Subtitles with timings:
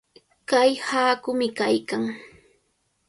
[0.49, 2.03] Kay haakumi kaykan.